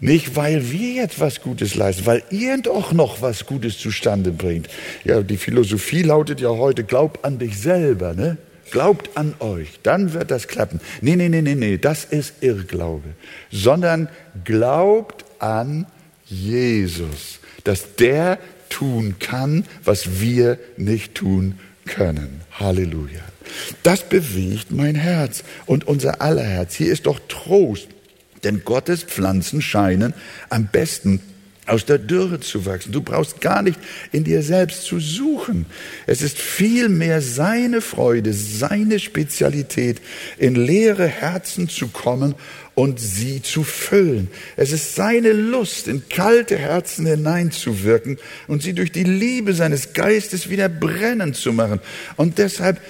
[0.01, 4.67] Nicht, weil wir jetzt was Gutes leisten, weil ihr doch noch was Gutes zustande bringt.
[5.05, 8.37] Ja, die Philosophie lautet ja heute, glaub an dich selber, ne?
[8.71, 10.79] Glaubt an euch, dann wird das klappen.
[11.01, 13.09] Nee, nee, nee, nee, nee, das ist Irrglaube.
[13.51, 14.09] Sondern
[14.43, 15.85] glaubt an
[16.25, 22.41] Jesus, dass der tun kann, was wir nicht tun können.
[22.59, 23.21] Halleluja.
[23.83, 26.73] Das bewegt mein Herz und unser aller Herz.
[26.73, 27.89] Hier ist doch Trost,
[28.43, 30.13] denn Gottes Pflanzen scheinen
[30.49, 31.21] am besten
[31.67, 32.91] aus der Dürre zu wachsen.
[32.91, 33.79] Du brauchst gar nicht
[34.11, 35.67] in dir selbst zu suchen.
[36.07, 40.01] Es ist vielmehr seine Freude, seine Spezialität,
[40.37, 42.35] in leere Herzen zu kommen
[42.73, 44.29] und sie zu füllen.
[44.57, 50.49] Es ist seine Lust, in kalte Herzen hineinzuwirken und sie durch die Liebe seines Geistes
[50.49, 51.79] wieder brennen zu machen.
[52.17, 52.81] Und deshalb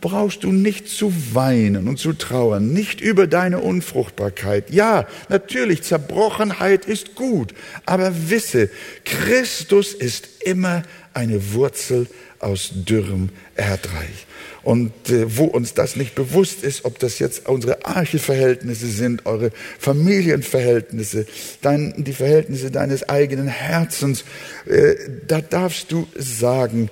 [0.00, 4.70] brauchst du nicht zu weinen und zu trauern, nicht über deine Unfruchtbarkeit.
[4.70, 7.54] Ja, natürlich, Zerbrochenheit ist gut,
[7.84, 8.70] aber wisse,
[9.04, 12.06] Christus ist immer eine Wurzel
[12.38, 14.26] aus dürrem Erdreich.
[14.62, 19.50] Und äh, wo uns das nicht bewusst ist, ob das jetzt unsere Archeverhältnisse sind, eure
[19.78, 21.26] Familienverhältnisse,
[21.62, 24.24] dein, die Verhältnisse deines eigenen Herzens,
[24.66, 24.94] äh,
[25.26, 26.90] da darfst du sagen,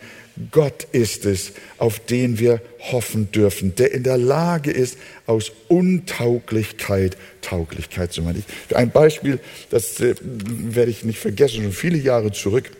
[0.51, 7.17] Gott ist es, auf den wir hoffen dürfen, der in der Lage ist, aus Untauglichkeit
[7.41, 8.45] Tauglichkeit zu machen.
[8.75, 9.39] Ein Beispiel,
[9.71, 12.71] das äh, werde ich nicht vergessen, schon viele Jahre zurück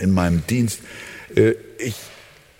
[0.00, 0.80] in meinem Dienst.
[1.34, 1.94] Äh, ich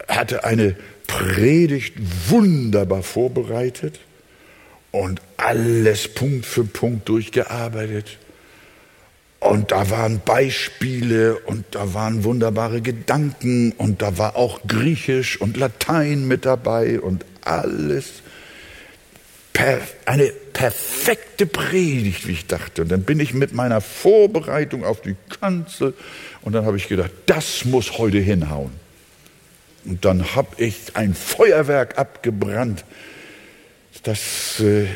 [0.06, 1.94] hatte eine Predigt
[2.28, 4.00] wunderbar vorbereitet
[4.92, 8.18] und alles Punkt für Punkt durchgearbeitet.
[9.46, 15.56] Und da waren Beispiele und da waren wunderbare Gedanken und da war auch Griechisch und
[15.56, 18.22] Latein mit dabei und alles.
[19.52, 22.82] Per, eine perfekte Predigt, wie ich dachte.
[22.82, 25.94] Und dann bin ich mit meiner Vorbereitung auf die Kanzel
[26.42, 28.72] und dann habe ich gedacht, das muss heute hinhauen.
[29.84, 32.84] Und dann habe ich ein Feuerwerk abgebrannt,
[34.02, 34.86] dass äh,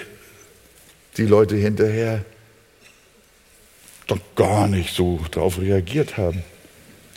[1.17, 2.25] die Leute hinterher
[4.11, 6.43] doch gar nicht so darauf reagiert haben.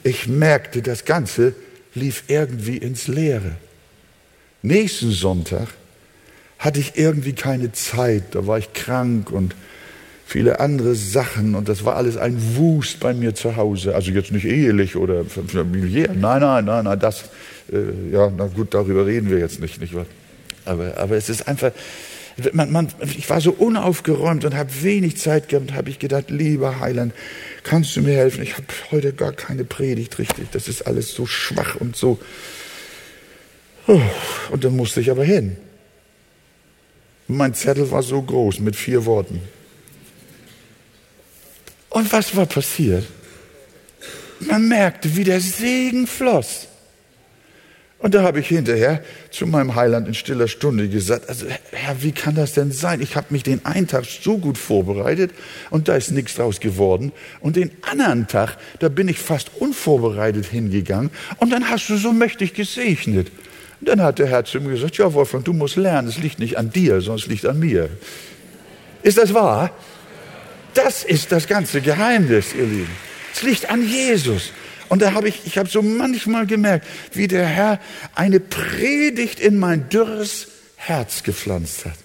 [0.03, 1.53] Ich merkte, das Ganze
[1.95, 3.56] lief irgendwie ins Leere.
[4.62, 5.67] Nächsten Sonntag
[6.60, 9.56] hatte ich irgendwie keine Zeit, da war ich krank und
[10.25, 13.95] viele andere Sachen und das war alles ein Wust bei mir zu Hause.
[13.95, 17.25] Also jetzt nicht ehelich oder familiär, nein, nein, nein, nein, das,
[17.71, 20.06] äh, ja, na gut, darüber reden wir jetzt nicht, nicht wahr?
[20.65, 21.71] Aber, aber es ist einfach,
[22.54, 26.80] man, man, ich war so unaufgeräumt und habe wenig Zeit gehabt habe ich gedacht, lieber
[26.80, 27.13] Heiland,
[27.63, 28.41] kannst du mir helfen?
[28.43, 30.52] Ich habe heute gar keine Predigt richtig.
[30.52, 32.19] Das ist alles so schwach und so.
[33.86, 35.58] Und dann musste ich aber hin.
[37.28, 39.41] Mein Zettel war so groß mit vier Worten.
[41.89, 43.06] Und was war passiert?
[44.39, 46.67] Man merkte, wie der Segen floss.
[48.04, 52.12] Und da habe ich hinterher zu meinem Heiland in stiller Stunde gesagt, also Herr, wie
[52.12, 53.00] kann das denn sein?
[53.00, 55.32] Ich habe mich den einen Tag so gut vorbereitet
[55.70, 57.13] und da ist nichts draus geworden.
[57.39, 62.12] Und den anderen Tag, da bin ich fast unvorbereitet hingegangen und dann hast du so
[62.12, 63.32] mächtig gesegnet.
[63.80, 66.39] Und dann hat der Herr zu mir gesagt, ja Wolfgang, du musst lernen, es liegt
[66.39, 67.89] nicht an dir, sondern es liegt an mir.
[69.02, 69.72] Ist das wahr?
[70.74, 72.92] Das ist das ganze Geheimnis, ihr Lieben.
[73.34, 74.52] Es liegt an Jesus.
[74.93, 77.79] Und da habe ich, ich habe so manchmal gemerkt, wie der Herr
[78.13, 81.95] eine Predigt in mein dürres Herz gepflanzt hat.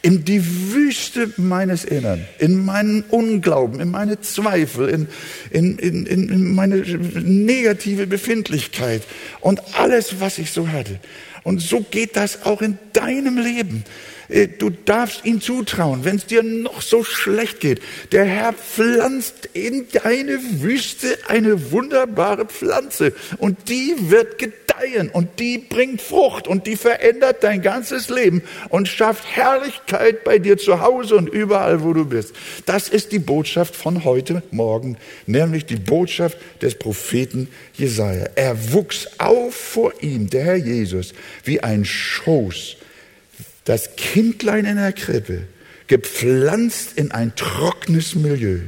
[0.00, 5.08] In die Wüste meines Innern, in meinen Unglauben, in meine Zweifel, in,
[5.50, 9.02] in, in, in meine negative Befindlichkeit
[9.40, 11.00] und alles, was ich so hatte.
[11.44, 13.84] Und so geht das auch in deinem Leben.
[14.28, 17.80] Äh, du darfst ihn zutrauen, wenn es dir noch so schlecht geht.
[18.12, 25.58] Der Herr pflanzt in deine Wüste eine wunderbare Pflanze und die wird gedeihen und die
[25.58, 31.16] bringt Frucht und die verändert dein ganzes Leben und schafft Herrlichkeit bei dir zu Hause
[31.16, 32.34] und überall, wo du bist.
[32.66, 38.26] Das ist die Botschaft von heute Morgen, nämlich die Botschaft des Propheten Jesaja.
[38.34, 42.77] Er wuchs auf vor ihm, der Herr Jesus, wie ein Schoß
[43.68, 45.46] das Kindlein in der Krippe,
[45.88, 48.60] gepflanzt in ein trockenes Milieu,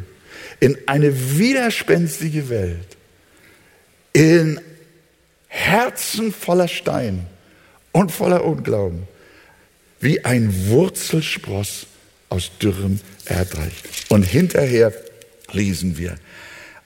[0.60, 2.98] in eine widerspenstige Welt,
[4.12, 4.60] in
[5.48, 7.26] Herzen voller Stein
[7.92, 9.04] und voller Unglauben,
[10.00, 11.86] wie ein Wurzelspross
[12.28, 13.72] aus dürrem Erdreich.
[14.10, 14.92] Und hinterher
[15.52, 16.16] lesen wir,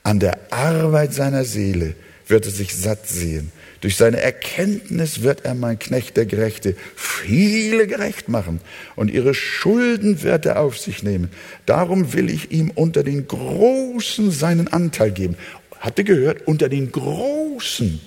[0.03, 1.95] an der Arbeit seiner Seele
[2.27, 3.51] wird er sich satt sehen
[3.81, 8.61] Durch seine Erkenntnis wird er, mein Knecht der Gerechte, viele gerecht machen
[8.95, 11.29] und ihre Schulden wird er auf sich nehmen.
[11.65, 15.35] Darum will ich ihm unter den Großen seinen Anteil geben.
[15.79, 16.47] Habt ihr gehört?
[16.47, 17.99] Unter den Großen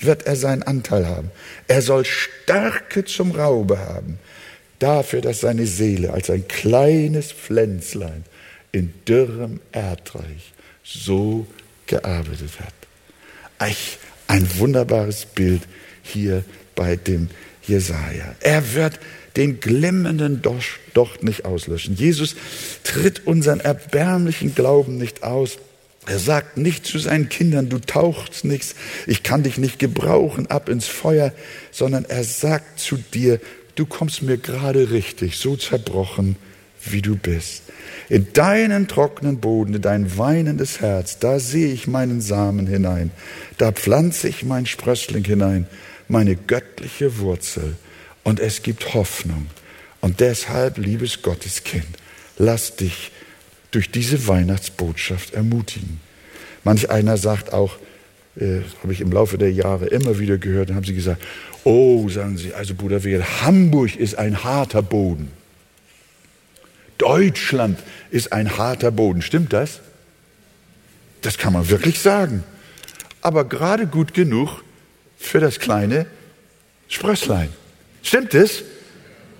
[0.00, 1.30] wird er seinen Anteil haben.
[1.68, 4.18] Er soll Stärke zum Raube haben,
[4.78, 8.24] dafür, dass seine Seele als ein kleines Pflänzlein
[8.72, 11.46] in dürrem Erdreich so
[11.86, 12.74] gearbeitet hat.
[13.58, 13.76] Ach,
[14.30, 15.62] ein wunderbares Bild
[16.04, 16.44] hier
[16.76, 17.30] bei dem
[17.66, 18.36] Jesaja.
[18.38, 19.00] Er wird
[19.36, 21.96] den glimmenden Docht nicht auslöschen.
[21.96, 22.36] Jesus
[22.84, 25.58] tritt unseren erbärmlichen Glauben nicht aus.
[26.06, 28.76] Er sagt nicht zu seinen Kindern, du tauchst nichts,
[29.08, 31.32] ich kann dich nicht gebrauchen, ab ins Feuer,
[31.72, 33.40] sondern er sagt zu dir,
[33.74, 36.36] du kommst mir gerade richtig, so zerbrochen,
[36.84, 37.64] wie du bist.
[38.08, 43.10] In deinen trockenen Boden, in dein weinendes Herz, da sehe ich meinen Samen hinein,
[43.58, 45.66] da pflanze ich mein Sprössling hinein,
[46.08, 47.76] meine göttliche Wurzel,
[48.22, 49.46] und es gibt Hoffnung.
[50.00, 51.86] Und deshalb, liebes Gotteskind,
[52.38, 53.12] lass dich
[53.70, 56.00] durch diese Weihnachtsbotschaft ermutigen.
[56.64, 57.76] Manch einer sagt auch,
[58.36, 61.22] äh, habe ich im Laufe der Jahre immer wieder gehört, dann haben sie gesagt,
[61.64, 65.28] oh, sagen sie, also Bruder Wehl, Hamburg ist ein harter Boden.
[67.00, 67.78] Deutschland
[68.10, 69.22] ist ein harter Boden.
[69.22, 69.80] Stimmt das?
[71.22, 72.44] Das kann man wirklich sagen.
[73.22, 74.62] Aber gerade gut genug
[75.18, 76.06] für das kleine
[76.88, 77.48] Sprösslein.
[78.02, 78.62] Stimmt es?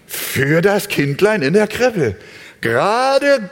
[0.07, 2.17] Für das Kindlein in der Krippe.
[2.61, 3.51] Gerade,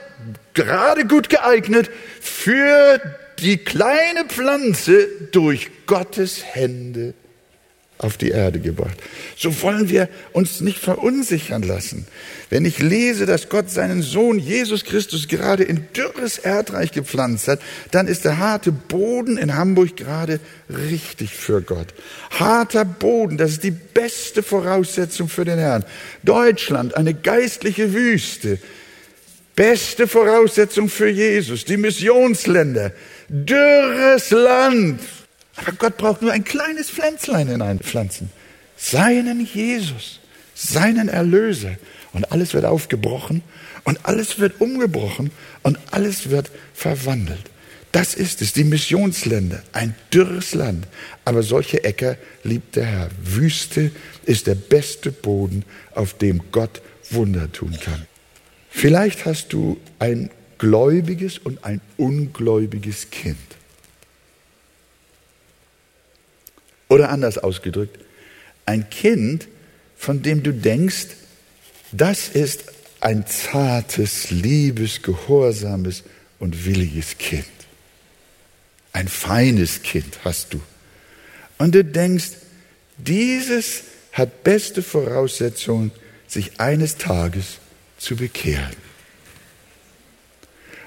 [0.53, 1.89] gerade gut geeignet
[2.19, 2.99] für
[3.39, 7.13] die kleine Pflanze durch Gottes Hände
[7.99, 8.97] auf die Erde gebracht.
[9.35, 12.07] So wollen wir uns nicht verunsichern lassen.
[12.49, 17.59] Wenn ich lese, dass Gott seinen Sohn Jesus Christus gerade in dürres Erdreich gepflanzt hat,
[17.91, 20.39] dann ist der harte Boden in Hamburg gerade
[20.69, 21.87] richtig für Gott.
[22.31, 25.83] Harter Boden, das ist die beste Voraussetzung für den Herrn.
[26.23, 28.59] Deutschland, eine geistliche Wüste.
[29.57, 32.93] Beste Voraussetzung für Jesus, die Missionsländer.
[33.27, 35.01] Dürres Land,
[35.59, 38.29] aber Gott braucht nur ein kleines Pflänzlein hineinpflanzen.
[38.77, 40.19] Seinen Jesus,
[40.55, 41.75] seinen Erlöser.
[42.11, 43.43] Und alles wird aufgebrochen
[43.83, 45.31] und alles wird umgebrochen
[45.61, 47.51] und alles wird verwandelt.
[47.91, 50.87] Das ist es, die Missionsländer, ein dürres Land.
[51.25, 53.09] Aber solche Äcker liebt der Herr.
[53.23, 53.91] Wüste
[54.25, 58.05] ist der beste Boden, auf dem Gott Wunder tun kann.
[58.69, 60.29] Vielleicht hast du ein
[60.59, 63.37] gläubiges und ein ungläubiges Kind.
[66.89, 67.97] Oder anders ausgedrückt,
[68.65, 69.47] ein Kind,
[69.95, 71.07] von dem du denkst,
[71.91, 72.65] das ist
[72.99, 76.03] ein zartes, liebes, gehorsames
[76.39, 77.45] und williges Kind.
[78.91, 80.61] Ein feines Kind hast du.
[81.57, 82.31] Und du denkst,
[82.97, 85.91] dieses hat beste Voraussetzungen,
[86.27, 87.57] sich eines Tages
[87.97, 88.75] zu bekehren.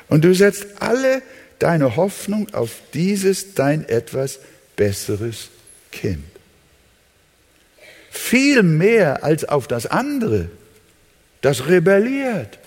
[0.08, 1.22] Und du setzt alle
[1.58, 4.40] deine Hoffnung auf dieses dein etwas
[4.76, 5.48] Besseres
[5.92, 6.24] Kind.
[8.10, 10.48] Viel mehr als auf das andere,
[11.40, 12.58] das rebelliert,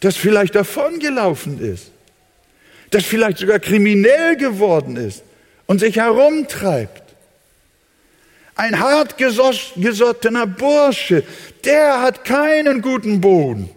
[0.00, 1.92] das vielleicht davongelaufen ist,
[2.90, 5.22] das vielleicht sogar kriminell geworden ist
[5.66, 7.02] und sich herumtreibt.
[8.56, 11.22] Ein hartgesottener Bursche,
[11.64, 13.70] der hat keinen guten Boden.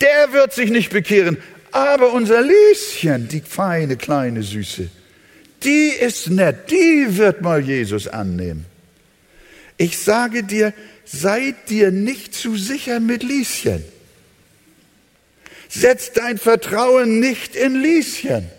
[0.00, 1.36] Der wird sich nicht bekehren.
[1.72, 4.90] Aber unser Lieschen, die feine kleine Süße,
[5.62, 8.66] die ist nett, die wird mal Jesus annehmen.
[9.76, 13.82] Ich sage dir, seid dir nicht zu sicher mit Lieschen.
[15.68, 18.50] Setz dein Vertrauen nicht in Lieschen.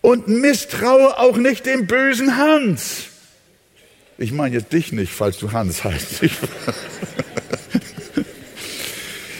[0.00, 3.06] Und misstraue auch nicht dem bösen Hans.
[4.16, 6.20] Ich meine jetzt dich nicht, falls du Hans heißt.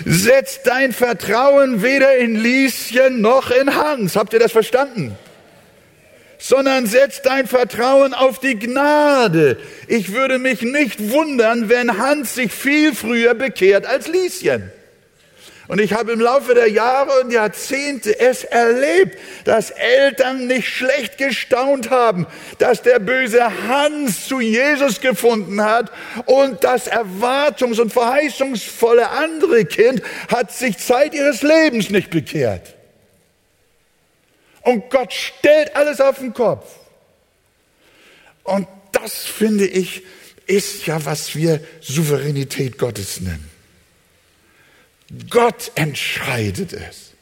[0.05, 4.17] Setz dein Vertrauen weder in Lieschen noch in Hans.
[4.17, 5.17] Habt ihr das verstanden?
[6.49, 9.59] Sondern setz dein Vertrauen auf die Gnade.
[9.87, 14.73] Ich würde mich nicht wundern, wenn Hans sich viel früher bekehrt als Lieschen.
[15.67, 21.19] Und ich habe im Laufe der Jahre und Jahrzehnte es erlebt, dass Eltern nicht schlecht
[21.19, 22.27] gestaunt haben,
[22.57, 25.93] dass der böse Hans zu Jesus gefunden hat
[26.25, 32.78] und das erwartungs- und verheißungsvolle andere Kind hat sich Zeit ihres Lebens nicht bekehrt.
[34.69, 36.67] Und Gott stellt alles auf den Kopf.
[38.45, 40.03] Und das, finde ich,
[40.47, 43.49] ist ja, was wir Souveränität Gottes nennen.
[45.31, 47.13] Gott entscheidet es.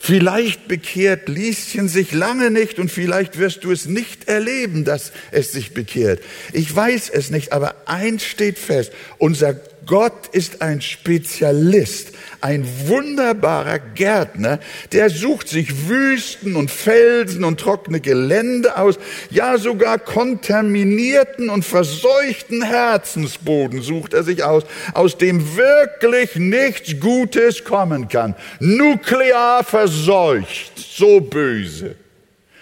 [0.00, 5.52] Vielleicht bekehrt Lieschen sich lange nicht und vielleicht wirst du es nicht erleben, dass es
[5.52, 6.24] sich bekehrt.
[6.52, 8.92] Ich weiß es nicht, aber eins steht fest.
[9.18, 9.54] Unser
[9.86, 12.12] Gott ist ein Spezialist,
[12.44, 14.60] ein wunderbarer Gärtner,
[14.92, 18.98] der sucht sich Wüsten und Felsen und trockene Gelände aus,
[19.30, 27.64] ja sogar kontaminierten und verseuchten Herzensboden sucht er sich aus, aus dem wirklich nichts Gutes
[27.64, 28.34] kommen kann.
[28.60, 31.96] Nuklear verseucht, so böse.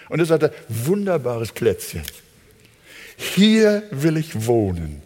[0.07, 2.03] Und er sagte, wunderbares Plätzchen.
[3.17, 5.02] Hier will ich wohnen.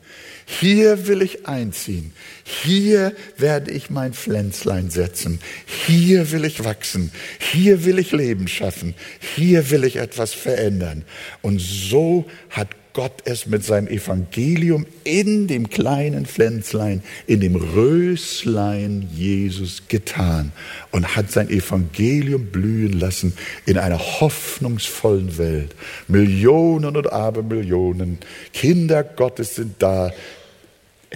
[0.50, 2.14] Hier will ich einziehen.
[2.46, 5.40] Hier werde ich mein Pflänzlein setzen.
[5.66, 7.12] Hier will ich wachsen.
[7.38, 8.96] Hier will ich Leben schaffen.
[9.36, 11.04] Hier will ich etwas verändern.
[11.42, 19.08] Und so hat Gott es mit seinem Evangelium in dem kleinen Pflänzlein, in dem Röslein
[19.14, 20.52] Jesus getan
[20.92, 23.34] und hat sein Evangelium blühen lassen
[23.68, 25.76] in einer hoffnungsvollen Welt.
[26.08, 28.18] Millionen und Abermillionen
[28.52, 30.12] Kinder Gottes sind da,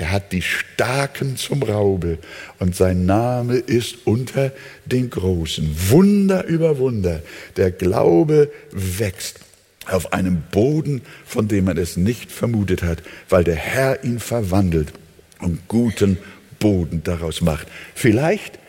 [0.02, 2.18] er hat die Starken zum Raube
[2.60, 4.52] und sein Name ist unter
[4.86, 5.76] den Großen.
[5.90, 7.22] Wunder über Wunder.
[7.56, 9.40] Der Glaube wächst
[9.86, 14.92] auf einem Boden, von dem man es nicht vermutet hat, weil der Herr ihn verwandelt
[15.40, 16.18] und guten
[16.60, 17.68] Boden daraus macht.
[17.94, 18.60] Vielleicht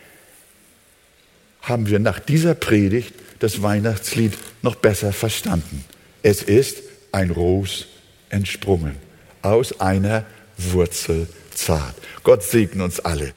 [1.61, 5.83] haben wir nach dieser Predigt das Weihnachtslied noch besser verstanden.
[6.21, 7.87] Es ist ein Ros
[8.29, 8.95] entsprungen
[9.41, 10.25] aus einer
[10.57, 11.95] Wurzel zart.
[12.23, 13.31] Gott segne uns alle.